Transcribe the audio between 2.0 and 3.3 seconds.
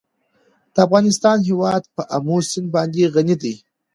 آمو سیند باندې